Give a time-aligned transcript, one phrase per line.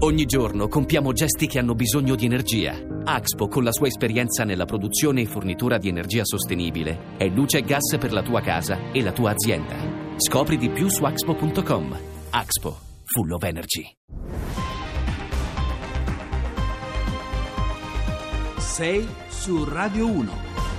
[0.00, 2.76] Ogni giorno compiamo gesti che hanno bisogno di energia.
[3.04, 7.62] Axpo, con la sua esperienza nella produzione e fornitura di energia sostenibile, è luce e
[7.62, 9.74] gas per la tua casa e la tua azienda.
[10.16, 11.98] Scopri di più su axpo.com.
[12.28, 13.96] Axpo, full of energy.
[18.58, 20.75] 6 su Radio 1.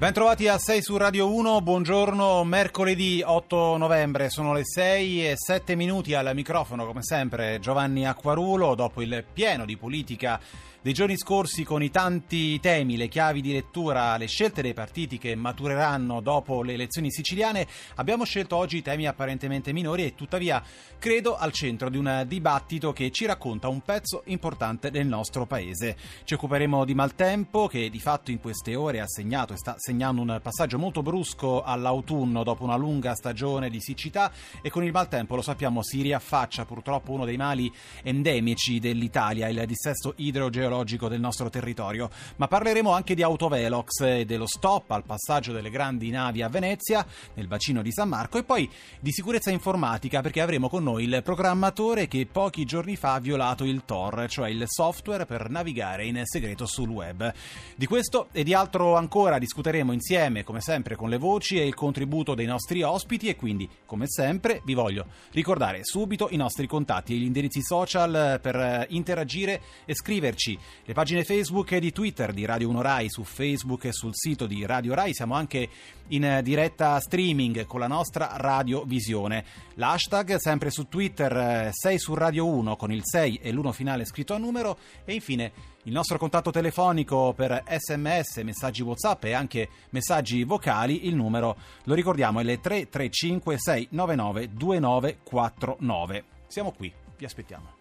[0.00, 5.74] Bentrovati a 6 su Radio 1, buongiorno, mercoledì 8 novembre, sono le 6 e 7
[5.74, 10.40] minuti al microfono come sempre Giovanni Acquarulo, dopo il pieno di politica
[10.82, 15.18] dei giorni scorsi con i tanti temi, le chiavi di lettura, le scelte dei partiti
[15.18, 17.66] che matureranno dopo le elezioni siciliane,
[17.96, 20.62] abbiamo scelto oggi temi apparentemente minori e tuttavia
[20.98, 25.96] credo al centro di un dibattito che ci racconta un pezzo importante del nostro paese.
[26.24, 30.22] Ci occuperemo di maltempo che di fatto in queste ore ha segnato e sta segnando
[30.22, 35.36] un passaggio molto brusco all'autunno dopo una lunga stagione di siccità e con il maltempo
[35.36, 37.70] lo sappiamo si riaffaccia purtroppo uno dei mali
[38.02, 44.24] endemici dell'Italia, il dissesto idrogeologico geologico del nostro territorio, ma parleremo anche di autovelox e
[44.24, 47.04] dello stop al passaggio delle grandi navi a Venezia,
[47.34, 51.22] nel bacino di San Marco, e poi di sicurezza informatica perché avremo con noi il
[51.24, 56.20] programmatore che pochi giorni fa ha violato il Tor, cioè il software per navigare in
[56.24, 57.32] segreto sul web.
[57.74, 61.74] Di questo e di altro ancora discuteremo insieme, come sempre, con le voci e il
[61.74, 67.14] contributo dei nostri ospiti e quindi, come sempre, vi voglio ricordare subito i nostri contatti
[67.14, 72.44] e gli indirizzi social per interagire e scriverci le pagine Facebook e di Twitter di
[72.44, 75.14] Radio 1 Rai su Facebook e sul sito di Radio Rai.
[75.14, 75.68] Siamo anche
[76.08, 79.44] in diretta streaming con la nostra radiovisione.
[79.74, 84.04] L'hashtag sempre su Twitter 6 eh, su Radio 1 con il 6 e l'1 finale
[84.04, 85.52] scritto a numero e infine
[85.84, 91.94] il nostro contatto telefonico per sms, messaggi whatsapp e anche messaggi vocali, il numero lo
[91.94, 96.24] ricordiamo è il 335 699 2949.
[96.48, 97.78] Siamo qui, vi aspettiamo.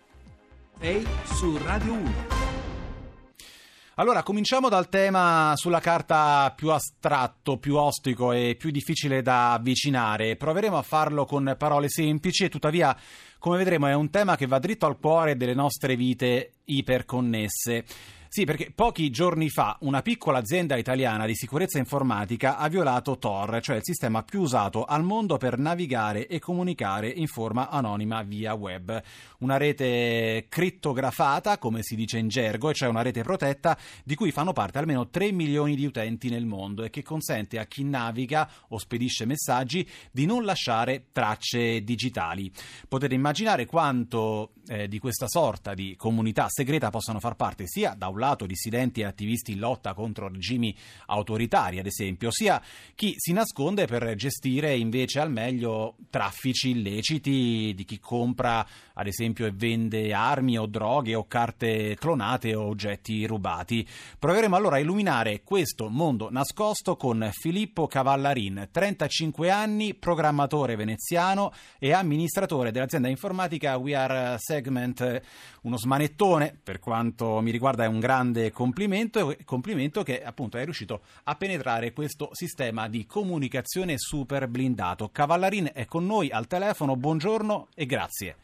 [0.80, 2.49] 6 su Radio 1.
[4.00, 10.38] Allora, cominciamo dal tema sulla carta più astratto, più ostico e più difficile da avvicinare.
[10.38, 12.96] Proveremo a farlo con parole semplici e tuttavia,
[13.40, 17.84] come vedremo, è un tema che va dritto al cuore delle nostre vite iperconnesse.
[18.32, 23.60] Sì, perché pochi giorni fa una piccola azienda italiana di sicurezza informatica ha violato Tor,
[23.60, 28.54] cioè il sistema più usato al mondo per navigare e comunicare in forma anonima via
[28.54, 29.02] web.
[29.40, 34.30] Una rete crittografata, come si dice in gergo, e cioè una rete protetta di cui
[34.30, 38.48] fanno parte almeno 3 milioni di utenti nel mondo e che consente a chi naviga
[38.68, 42.52] o spedisce messaggi di non lasciare tracce digitali.
[42.88, 48.08] Potete immaginare quanto eh, di questa sorta di comunità segreta possano far parte sia da
[48.08, 50.76] un lato dissidenti e attivisti in lotta contro regimi
[51.08, 52.62] autoritari, ad esempio, sia
[52.94, 59.46] chi si nasconde per gestire invece al meglio traffici illeciti di chi compra, ad esempio,
[59.46, 63.88] e vende armi o droghe o carte clonate o oggetti rubati.
[64.18, 71.94] Proveremo allora a illuminare questo mondo nascosto con Filippo Cavallarin, 35 anni, programmatore veneziano e
[71.94, 75.22] amministratore dell'azienda informatica We Are Segment,
[75.62, 78.09] uno smanettone, per quanto mi riguarda è un grande
[78.52, 85.10] complimento, complimento che appunto è riuscito a penetrare questo sistema di comunicazione super blindato.
[85.10, 88.36] Cavallarin è con noi al telefono, buongiorno e grazie.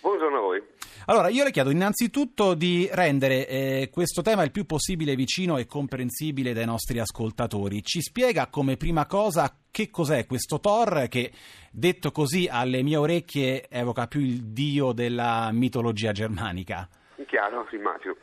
[0.00, 0.62] Buongiorno a voi.
[1.06, 5.66] Allora, io le chiedo innanzitutto di rendere eh, questo tema il più possibile vicino e
[5.66, 7.82] comprensibile dai nostri ascoltatori.
[7.82, 11.32] Ci spiega come prima cosa che cos'è questo Thor che,
[11.70, 16.88] detto così, alle mie orecchie evoca più il dio della mitologia germanica?
[17.26, 18.16] Chiaro, immagino.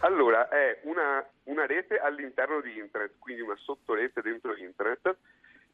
[0.00, 5.16] Allora, è una, una rete all'interno di Internet, quindi una sottorete dentro Internet,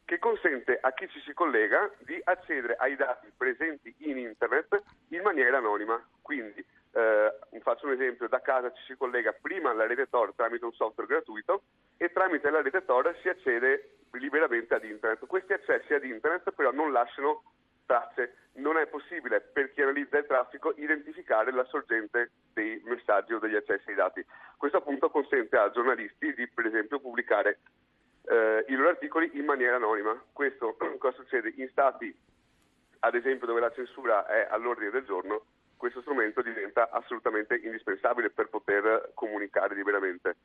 [0.05, 5.22] che consente a chi ci si collega di accedere ai dati presenti in Internet in
[5.22, 6.00] maniera anonima.
[6.21, 10.65] Quindi, eh, faccio un esempio, da casa ci si collega prima alla rete Tor tramite
[10.65, 11.62] un software gratuito
[11.97, 15.27] e tramite la rete Tor si accede liberamente ad Internet.
[15.27, 17.43] Questi accessi ad Internet però non lasciano
[17.93, 18.37] tracce.
[18.55, 23.55] Non è possibile per chi analizza il traffico identificare la sorgente dei messaggi o degli
[23.55, 24.25] accessi ai dati.
[24.56, 27.59] Questo appunto consente a giornalisti di per esempio pubblicare
[28.25, 30.19] eh, i loro articoli in maniera anonima.
[30.33, 31.53] Questo cosa succede?
[31.56, 32.15] In stati
[33.05, 35.45] ad esempio dove la censura è all'ordine del giorno,
[35.77, 40.37] questo strumento diventa assolutamente indispensabile per poter comunicare liberamente.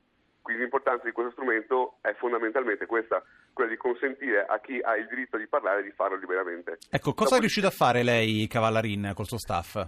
[0.88, 5.36] L'importanza di questo strumento è fondamentalmente questa, quella di consentire a chi ha il diritto
[5.36, 6.78] di parlare di farlo liberamente.
[6.88, 7.36] Ecco, cosa Dopo...
[7.36, 9.86] è riuscito a fare lei, Cavallarin, col suo staff?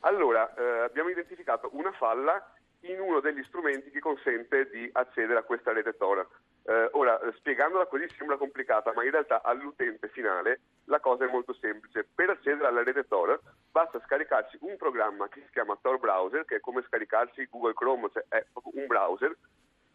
[0.00, 5.42] Allora, eh, abbiamo identificato una falla in uno degli strumenti che consente di accedere a
[5.42, 6.24] questa rete Tor.
[6.64, 11.52] Eh, ora, spiegandola così sembra complicata, ma in realtà all'utente finale la cosa è molto
[11.54, 12.06] semplice.
[12.14, 13.40] Per accedere alla rete Tor
[13.72, 18.08] basta scaricarsi un programma che si chiama Tor Browser, che è come scaricarsi Google Chrome,
[18.12, 19.36] cioè è un browser.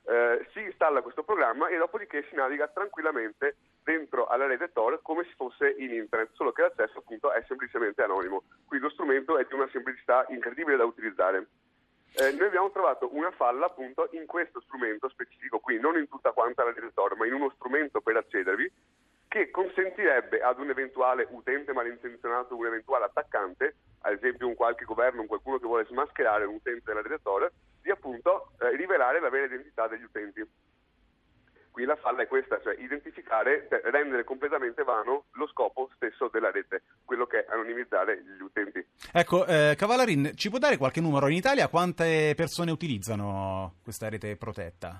[0.09, 5.25] Eh, si installa questo programma e dopodiché si naviga tranquillamente dentro alla rete Tor come
[5.25, 8.43] se fosse in internet, solo che l'accesso appunto è semplicemente anonimo.
[8.65, 11.47] Quindi lo strumento è di una semplicità incredibile da utilizzare.
[12.13, 16.31] Eh, noi abbiamo trovato una falla appunto in questo strumento specifico qui, non in tutta
[16.31, 18.71] quanta la direttoria, ma in uno strumento per accedervi
[19.27, 25.21] che consentirebbe ad un eventuale utente malintenzionato, un eventuale attaccante, ad esempio un qualche governo,
[25.21, 27.51] un qualcuno che vuole smascherare un utente della direttoria,
[27.81, 30.45] di appunto eh, rivelare la vera identità degli utenti.
[31.71, 36.49] Qui la falla è questa, cioè identificare, cioè rendere completamente vano lo scopo stesso della
[36.49, 38.83] rete, quello che è anonimizzare gli utenti.
[39.13, 41.27] Ecco, eh, Cavallarin, ci può dare qualche numero?
[41.27, 44.99] In Italia quante persone utilizzano questa rete protetta?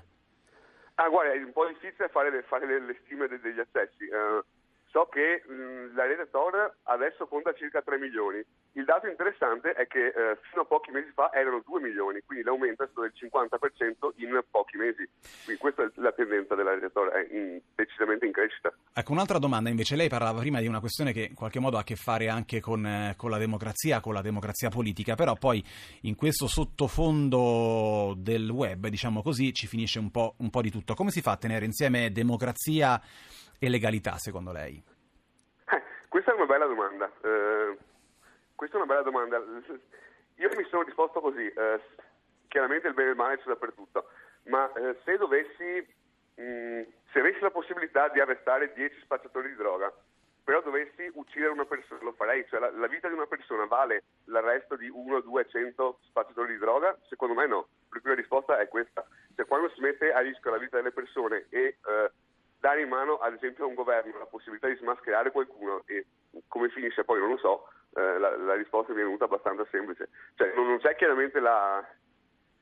[1.00, 4.04] Ah, guarda, è un po' difficile fare, fare le, le, stime degli accessi.
[4.06, 4.42] Uh,
[4.90, 8.42] So che mh, la rete Tor adesso conta circa 3 milioni.
[8.72, 12.44] Il dato interessante è che eh, fino a pochi mesi fa erano 2 milioni, quindi
[12.44, 15.06] l'aumento è stato del 50% in pochi mesi.
[15.44, 18.72] Quindi questa è la tendenza della rete Tor, è in, decisamente in crescita.
[18.94, 19.94] Ecco, un'altra domanda invece.
[19.94, 22.60] Lei parlava prima di una questione che in qualche modo ha a che fare anche
[22.60, 25.62] con, eh, con la democrazia, con la democrazia politica, però poi
[26.02, 30.94] in questo sottofondo del web, diciamo così, ci finisce un po', un po' di tutto.
[30.94, 33.00] Come si fa a tenere insieme democrazia
[33.58, 34.82] e legalità secondo lei?
[35.70, 37.10] Eh, questa è una bella domanda.
[37.22, 37.76] Eh,
[38.54, 39.38] questa è una bella domanda.
[39.38, 41.46] Io mi sono risposto così.
[41.46, 41.80] Eh,
[42.48, 44.08] chiaramente il bene e il male c'è dappertutto,
[44.44, 45.86] ma eh, se dovessi,
[46.34, 46.82] mh, mm,
[47.12, 49.92] se avessi la possibilità di arrestare 10 spacciatori di droga,
[50.42, 54.04] però dovessi uccidere una persona, lo farei, cioè la, la vita di una persona vale
[54.24, 56.98] l'arresto di 1, 2, 100 spacciatori di droga?
[57.08, 57.68] Secondo me no,
[58.02, 59.06] la risposta è questa.
[59.36, 62.10] Cioè quando si mette a rischio la vita delle persone e eh,
[62.60, 66.06] dare in mano ad esempio a un governo la possibilità di smascherare qualcuno e
[66.48, 70.08] come finisce poi non lo so, eh, la, la, risposta è venuta abbastanza semplice.
[70.34, 71.84] Cioè non, non c'è chiaramente la,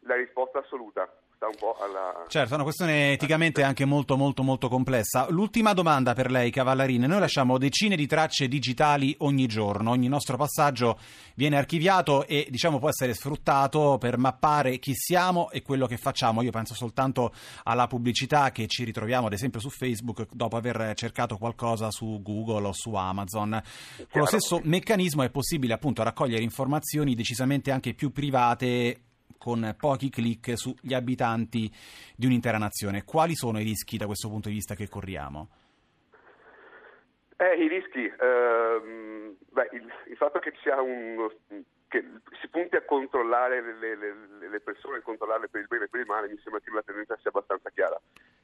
[0.00, 2.24] la risposta assoluta, sta un po' alla...
[2.28, 5.26] Certo, è una questione eticamente anche molto molto molto complessa.
[5.28, 7.06] L'ultima domanda per lei, Cavallarine.
[7.06, 10.98] Noi lasciamo decine di tracce digitali ogni giorno, ogni nostro passaggio
[11.34, 16.40] viene archiviato e diciamo può essere sfruttato per mappare chi siamo e quello che facciamo.
[16.40, 17.32] Io penso soltanto
[17.64, 22.68] alla pubblicità che ci ritroviamo ad esempio su Facebook dopo aver cercato qualcosa su Google
[22.68, 23.62] o su Amazon.
[24.10, 29.00] Con lo stesso meccanismo è possibile appunto raccogliere informazioni decisamente anche più private
[29.38, 31.70] con pochi clic sugli abitanti
[32.16, 33.04] di un'intera nazione.
[33.04, 35.48] Quali sono i rischi da questo punto di vista che corriamo?
[37.38, 41.30] Eh, I rischi, ehm, beh, il, il, fatto che, uno,
[41.88, 42.04] che,
[42.40, 44.14] si punti a controllare le, le,
[44.48, 47.16] le, persone, controllarle per il bene e per il male, mi sembra che la tendenza
[47.20, 48.00] sia abbastanza chiara.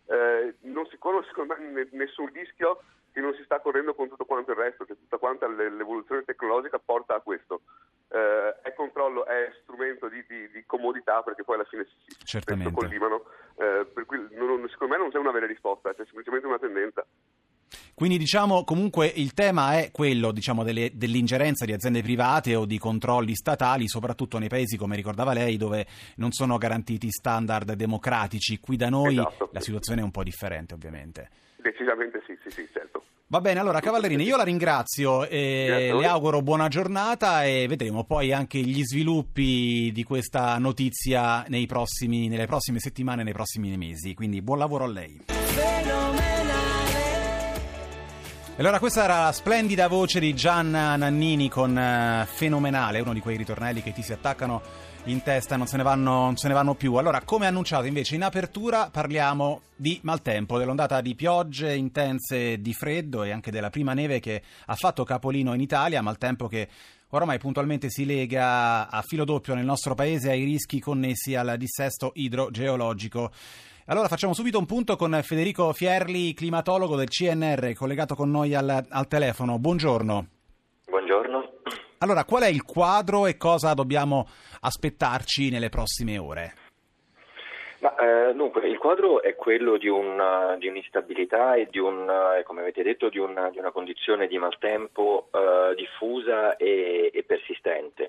[0.06, 4.24] Eh, non si corre secondo me nessun rischio che non si sta correndo con tutto
[4.24, 7.60] quanto il resto, che tutta quanta l'evoluzione tecnologica porta a questo
[8.08, 12.72] eh, è controllo, è strumento di, di, di, comodità perché poi alla fine si, si
[12.72, 13.24] collimano,
[13.56, 17.04] eh, per cui non, secondo me non c'è una vera risposta, c'è semplicemente una tendenza.
[17.94, 22.78] Quindi diciamo comunque il tema è quello diciamo, delle, dell'ingerenza di aziende private o di
[22.78, 25.86] controlli statali, soprattutto nei paesi come ricordava lei dove
[26.16, 28.58] non sono garantiti standard democratici.
[28.58, 29.50] Qui da noi esatto.
[29.52, 31.28] la situazione è un po' differente ovviamente.
[31.56, 33.04] Decisamente sì, sì, sì, certo.
[33.32, 38.30] Va bene, allora Cavallerini, io la ringrazio e le auguro buona giornata e vedremo poi
[38.30, 44.12] anche gli sviluppi di questa notizia prossimi, nelle prossime settimane, nei prossimi mesi.
[44.12, 45.41] Quindi buon lavoro a lei.
[48.58, 53.38] Allora, questa era la splendida voce di Gianna Nannini con uh, Fenomenale, uno di quei
[53.38, 54.60] ritornelli che ti si attaccano
[55.04, 56.94] in testa, non se, ne vanno, non se ne vanno più.
[56.94, 63.24] Allora, come annunciato invece in apertura, parliamo di maltempo, dell'ondata di piogge intense di freddo
[63.24, 66.68] e anche della prima neve che ha fatto capolino in Italia, maltempo che
[67.08, 72.12] oramai puntualmente si lega a filo doppio nel nostro paese ai rischi connessi al dissesto
[72.14, 73.32] idrogeologico.
[73.92, 78.86] Allora facciamo subito un punto con Federico Fierli, climatologo del CNR, collegato con noi al,
[78.88, 79.58] al telefono.
[79.58, 80.26] Buongiorno.
[80.86, 81.50] Buongiorno.
[81.98, 84.26] Allora, qual è il quadro e cosa dobbiamo
[84.62, 86.54] aspettarci nelle prossime ore?
[87.80, 92.44] Ma, eh, dunque, il quadro è quello di, un, di un'instabilità e di un, eh,
[92.44, 98.08] come avete detto, di una, di una condizione di maltempo eh, diffusa e, e persistente.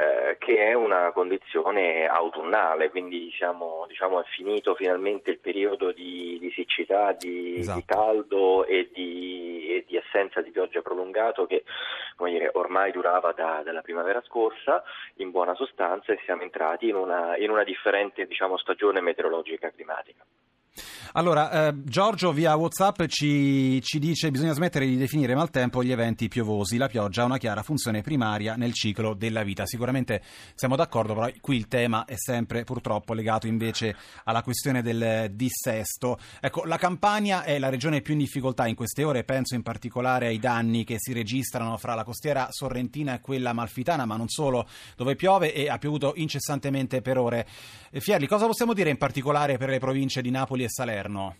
[0.00, 6.38] Eh, che è una condizione autunnale, quindi siamo, diciamo, è finito finalmente il periodo di,
[6.40, 7.78] di siccità, di, esatto.
[7.78, 11.64] di caldo e di, e di, assenza di pioggia prolungato che
[12.16, 14.82] dire, ormai durava da, dalla primavera scorsa,
[15.16, 20.24] in buona sostanza, e siamo entrati in una, in una differente diciamo, stagione meteorologica climatica.
[21.14, 25.90] Allora, eh, Giorgio via WhatsApp ci, ci dice che bisogna smettere di definire maltempo gli
[25.90, 26.76] eventi piovosi.
[26.76, 29.66] La pioggia ha una chiara funzione primaria nel ciclo della vita.
[29.66, 30.22] Sicuramente
[30.54, 36.18] siamo d'accordo, però qui il tema è sempre purtroppo legato invece alla questione del dissesto.
[36.40, 40.28] Ecco, la Campania è la regione più in difficoltà in queste ore, penso in particolare
[40.28, 44.68] ai danni che si registrano fra la costiera sorrentina e quella malfitana, ma non solo,
[44.96, 47.46] dove piove e ha piovuto incessantemente per ore.
[47.90, 51.36] Fierli, cosa possiamo dire in particolare per le province di Napoli e Salerno?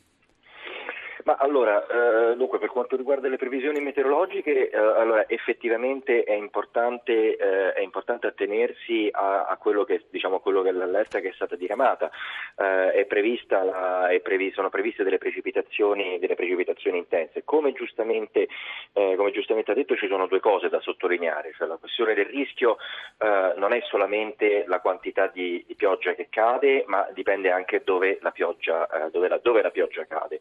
[1.30, 7.36] Ma allora, eh, dunque, per quanto riguarda le previsioni meteorologiche, eh, allora, effettivamente è importante,
[7.36, 11.32] eh, è importante attenersi a, a, quello che, diciamo, quello che è l'allerta che è
[11.32, 12.10] stata diramata.
[12.56, 13.06] Eh, è
[13.46, 17.44] la, è previ, sono previste delle precipitazioni, delle precipitazioni intense.
[17.44, 18.48] Come giustamente,
[18.92, 21.52] eh, come giustamente, ha detto, ci sono due cose da sottolineare.
[21.56, 22.76] Cioè, la questione del rischio
[23.18, 28.18] eh, non è solamente la quantità di, di, pioggia che cade, ma dipende anche dove
[28.20, 30.40] la pioggia, dove la, dove la pioggia cade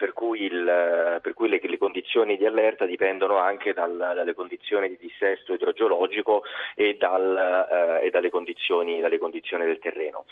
[0.00, 4.88] per cui, il, per cui le, le, condizioni di allerta dipendono anche dal, dalle condizioni
[4.88, 6.42] di dissesto idrogeologico
[6.74, 10.24] e, dal, eh, e dalle, condizioni, dalle, condizioni, del terreno.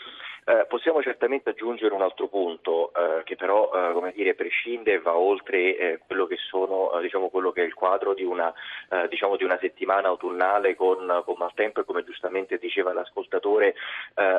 [0.45, 5.15] Eh, possiamo certamente aggiungere un altro punto eh, che però eh, dire, prescinde e va
[5.15, 8.51] oltre eh, quello che, sono, eh, diciamo, quello, che è il quadro di una,
[9.07, 13.75] diciamo, di una settimana autunnale con, con, maltempo e come giustamente diceva l'ascoltatore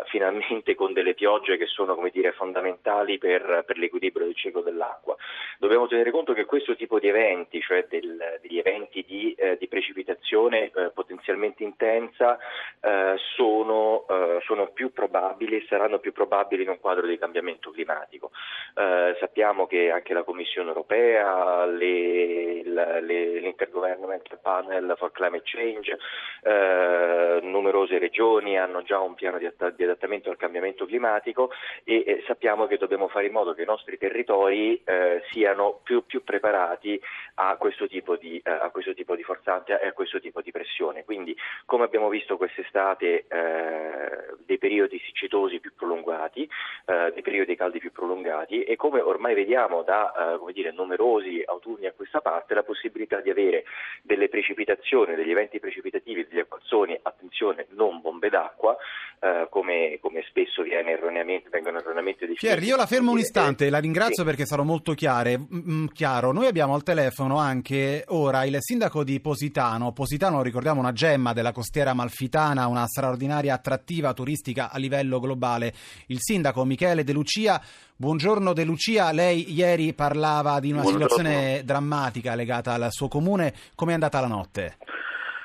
[0.06, 5.09] finalmente con delle piogge che sono dire, fondamentali per, per l'equilibrio del ciclo dell'acqua.
[5.58, 9.68] Dobbiamo tenere conto che questo tipo di eventi, cioè del, degli eventi di, eh, di
[9.68, 12.38] precipitazione eh, potenzialmente intensa,
[12.80, 17.70] eh, sono, eh, sono, più probabili e saranno più probabili in un quadro di cambiamento
[17.70, 18.30] climatico.
[18.74, 25.98] Eh, sappiamo che anche la Commissione europea, le, le, l'Intergovernmental Panel for Climate Change,
[26.42, 31.50] eh, numerose regioni hanno già un piano di, adattamento al cambiamento climatico
[31.84, 34.99] e sappiamo che dobbiamo fare in modo che i nostri territori eh,
[35.30, 37.00] siano più, più, preparati
[37.34, 38.02] a questo, di,
[38.42, 41.04] eh, a questo, tipo di, forzante e a questo tipo di pressione.
[41.04, 46.48] Quindi, come abbiamo visto quest'estate, eh, dei periodi siccitosi più prolungati,
[46.86, 51.86] eh, dei periodi caldi più prolungati e come ormai vediamo da eh, dire, numerosi autunni
[51.86, 53.64] a questa parte, la possibilità di avere
[54.02, 58.76] delle precipitazioni, degli eventi precipitativi, degli acquazzoni, attenzione, non bombe d'acqua,
[59.20, 62.46] eh, come, come, spesso erroneamente, vengono erroneamente definiti.
[62.46, 64.24] Pierri, io la fermo un istante, la ringrazio sì.
[64.24, 66.32] perché sarò molto chiare, mm, chiaro.
[66.32, 69.92] Noi abbiamo al telefono anche ora il sindaco di Positano.
[69.92, 75.72] Positano, ricordiamo, una gemma della costiera malfitana, una straordinaria attrattiva turistica a livello globale.
[76.06, 77.60] Il sindaco Michele De Lucia.
[77.96, 81.08] Buongiorno De Lucia, lei ieri parlava di una Buongiorno.
[81.08, 83.52] situazione drammatica legata al suo comune.
[83.74, 84.76] Come è andata la notte?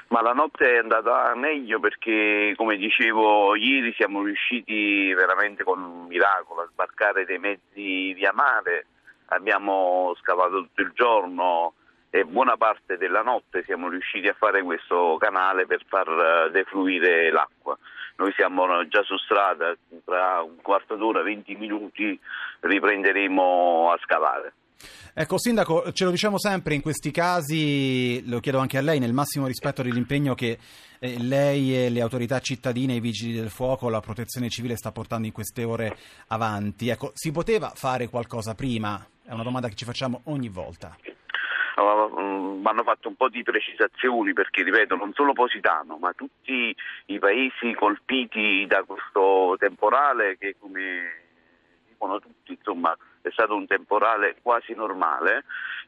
[0.08, 6.06] Ma la notte è andata meglio perché, come dicevo ieri, siamo riusciti veramente con un
[6.06, 8.86] miracolo a sbarcare dei mezzi via mare
[9.28, 11.74] abbiamo scavato tutto il giorno
[12.10, 17.30] e buona parte della notte siamo riusciti a fare questo canale per far eh, defluire
[17.32, 17.78] l'acqua.
[18.18, 22.18] Noi siamo già su strada, tra un quarto d'ora, 20 minuti
[22.62, 24.54] riprenderemo a scavare.
[25.14, 29.14] Ecco, Sindaco, ce lo diciamo sempre in questi casi, lo chiedo anche a lei, nel
[29.14, 30.58] massimo rispetto dell'impegno che
[31.00, 35.28] eh, lei e le autorità cittadine, i vigili del fuoco, la protezione civile sta portando
[35.28, 36.90] in queste ore avanti.
[36.90, 39.06] Ecco, si poteva fare qualcosa prima?
[39.28, 40.96] È una domanda che ci facciamo ogni volta.
[41.78, 46.76] Uh, hanno fatto un po' di precisazioni perché, ripeto, non solo Positano, ma tutti
[47.08, 51.24] i paesi colpiti da questo temporale che, come
[51.88, 55.44] dicono tutti, insomma, è stato un temporale quasi normale,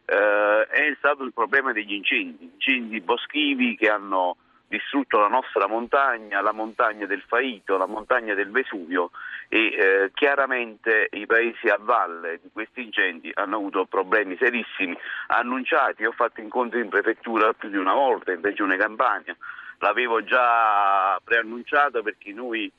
[0.05, 4.37] uh, è stato il problema degli incendi, incendi boschivi che hanno
[4.67, 9.11] distrutto la nostra montagna, la montagna del Faito, la montagna del Vesuvio
[9.47, 14.97] e eh, chiaramente i paesi a valle di questi incendi hanno avuto problemi serissimi
[15.27, 19.35] annunciati, ho fatto incontri in prefettura più di una volta in Regione Campania,
[19.79, 22.69] l'avevo già preannunciato perché noi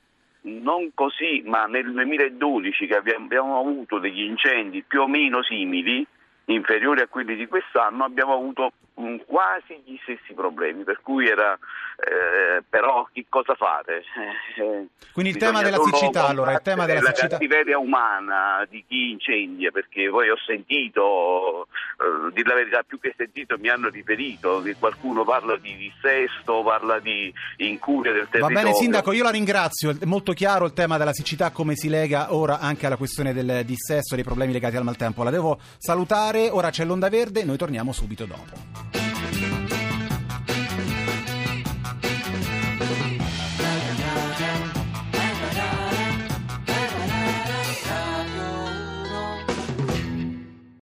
[0.43, 6.07] non così, ma nel 2012 che abbiamo, abbiamo avuto degli incendi più o meno simili,
[6.47, 8.73] inferiori a quelli di quest'anno, abbiamo avuto
[9.27, 11.59] quasi gli stessi problemi, per cui era
[11.99, 14.03] eh, però che cosa fare?
[14.57, 17.29] Eh, Quindi il tema della siccità, allora, il tema della la siccità...
[17.29, 21.67] cattiveria umana di chi incendia, perché poi ho sentito,
[21.99, 26.63] eh, dire la verità, più che sentito mi hanno riferito che qualcuno parla di dissesto,
[26.63, 28.57] parla di incuria del territorio.
[28.57, 31.89] Va bene Sindaco, io la ringrazio, è molto chiaro il tema della siccità come si
[31.89, 35.25] lega ora anche alla questione del dissesto e dei problemi legati al maltempo.
[35.25, 38.88] La devo salutare, ora c'è l'onda verde, noi torniamo subito dopo.